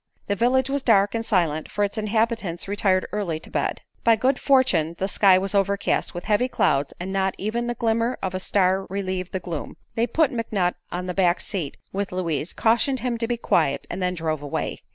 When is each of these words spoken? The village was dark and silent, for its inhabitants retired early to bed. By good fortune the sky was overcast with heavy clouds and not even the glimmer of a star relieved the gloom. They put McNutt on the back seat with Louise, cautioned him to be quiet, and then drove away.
The 0.25 0.35
village 0.35 0.67
was 0.67 0.81
dark 0.81 1.13
and 1.13 1.23
silent, 1.23 1.69
for 1.69 1.83
its 1.83 1.95
inhabitants 1.95 2.67
retired 2.67 3.05
early 3.11 3.39
to 3.39 3.51
bed. 3.51 3.81
By 4.03 4.15
good 4.15 4.39
fortune 4.39 4.95
the 4.97 5.07
sky 5.07 5.37
was 5.37 5.53
overcast 5.53 6.15
with 6.15 6.23
heavy 6.23 6.47
clouds 6.47 6.91
and 6.99 7.13
not 7.13 7.35
even 7.37 7.67
the 7.67 7.75
glimmer 7.75 8.17
of 8.19 8.33
a 8.33 8.39
star 8.39 8.87
relieved 8.89 9.31
the 9.31 9.39
gloom. 9.39 9.77
They 9.93 10.07
put 10.07 10.31
McNutt 10.31 10.73
on 10.91 11.05
the 11.05 11.13
back 11.13 11.39
seat 11.39 11.77
with 11.93 12.11
Louise, 12.11 12.51
cautioned 12.51 13.01
him 13.01 13.19
to 13.19 13.27
be 13.27 13.37
quiet, 13.37 13.85
and 13.91 14.01
then 14.01 14.15
drove 14.15 14.41
away. 14.41 14.79